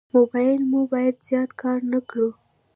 موبایل 0.15 0.61
مو 0.71 0.81
باید 0.91 1.15
زیات 1.27 1.51
کار 1.61 1.79
نه 1.91 1.99
کړو. 2.09 2.29